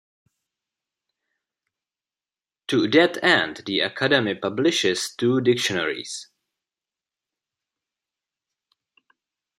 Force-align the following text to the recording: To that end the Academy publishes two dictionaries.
To 2.69 2.87
that 2.87 3.23
end 3.23 3.61
the 3.67 3.81
Academy 3.81 4.33
publishes 4.33 5.13
two 5.15 5.41
dictionaries. 5.41 6.27